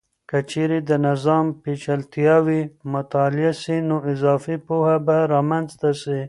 [0.29, 2.61] که چیرې د نظام پیچلتیاوې
[2.93, 6.19] مطالعه سي، نو اضافي پوهه به رامنځته سي.